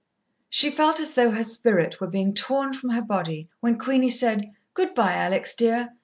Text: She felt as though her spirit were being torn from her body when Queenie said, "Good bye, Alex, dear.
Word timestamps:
She 0.49 0.71
felt 0.71 0.99
as 0.99 1.13
though 1.13 1.29
her 1.29 1.43
spirit 1.43 2.01
were 2.01 2.07
being 2.07 2.33
torn 2.33 2.73
from 2.73 2.89
her 2.89 3.03
body 3.03 3.51
when 3.59 3.77
Queenie 3.77 4.09
said, 4.09 4.49
"Good 4.73 4.95
bye, 4.95 5.13
Alex, 5.13 5.53
dear. 5.53 5.93